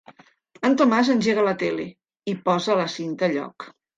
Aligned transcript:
El 0.69 0.77
Tomàs 0.81 1.11
engega 1.15 1.43
la 1.49 1.53
tele 1.59 1.85
i 2.33 2.35
posa 2.49 2.79
la 2.83 2.89
cinta 2.97 3.29
a 3.31 3.33
lloc. 3.37 3.71